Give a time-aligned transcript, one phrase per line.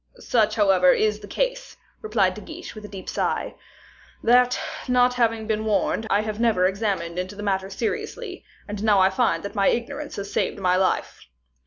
[0.17, 3.53] "Such, however, is the case," replied De Guiche, with a deep sigh,
[4.23, 8.83] "that, not having been warned, I have never examined into the matter seriously; and I
[8.83, 11.19] now find that my ignorance has saved my life."